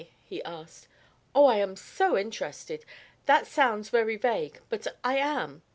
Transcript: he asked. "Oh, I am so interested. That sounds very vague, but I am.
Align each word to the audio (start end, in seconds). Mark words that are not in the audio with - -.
he 0.23 0.43
asked. 0.43 0.87
"Oh, 1.35 1.45
I 1.45 1.57
am 1.57 1.75
so 1.75 2.17
interested. 2.17 2.85
That 3.27 3.45
sounds 3.45 3.89
very 3.89 4.15
vague, 4.17 4.59
but 4.67 4.87
I 5.03 5.17
am. 5.17 5.61